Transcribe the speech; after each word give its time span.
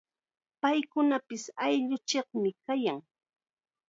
Paykunapis 0.61 1.43
ayllunchikmi 1.65 2.49
kayan. 2.65 2.99